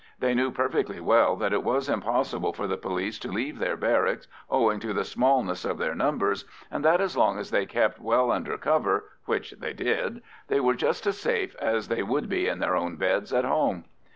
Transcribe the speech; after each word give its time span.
They 0.17 0.33
knew 0.33 0.49
perfectly 0.49 0.99
well 0.99 1.35
that 1.35 1.53
it 1.53 1.63
was 1.63 1.87
impossible 1.87 2.53
for 2.53 2.65
the 2.65 2.75
police 2.75 3.19
to 3.19 3.31
leave 3.31 3.59
their 3.59 3.77
barracks 3.77 4.27
owing 4.49 4.79
to 4.79 4.93
the 4.93 5.03
smallness 5.05 5.63
of 5.63 5.77
their 5.77 5.93
numbers, 5.93 6.43
and 6.71 6.83
that 6.83 6.99
as 7.01 7.15
long 7.15 7.37
as 7.37 7.51
they 7.51 7.67
kept 7.67 8.01
well 8.01 8.31
under 8.31 8.57
cover 8.57 9.05
(which 9.25 9.51
they 9.59 9.73
did) 9.73 10.23
they 10.47 10.59
were 10.59 10.73
just 10.73 11.05
as 11.05 11.19
safe 11.19 11.55
as 11.57 11.87
they 11.87 12.01
would 12.01 12.29
be 12.29 12.47
in 12.47 12.57
their 12.57 12.75
own 12.75 12.95
beds 12.95 13.31
at 13.31 13.45
home. 13.45 13.85